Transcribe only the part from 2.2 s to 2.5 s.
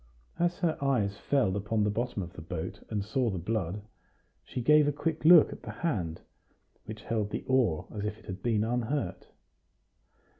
of the